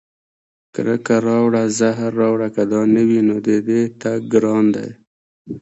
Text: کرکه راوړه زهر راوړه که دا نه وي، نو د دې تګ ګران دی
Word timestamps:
کرکه 0.73 1.15
راوړه 1.27 1.63
زهر 1.79 2.11
راوړه 2.21 2.47
که 2.55 2.63
دا 2.71 2.81
نه 2.95 3.01
وي، 3.07 3.19
نو 3.27 3.35
د 3.47 3.49
دې 3.67 3.81
تګ 4.01 4.19
ګران 4.33 4.65
دی 4.75 4.89